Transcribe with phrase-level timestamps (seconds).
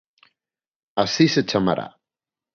[1.03, 1.87] Así se chamará.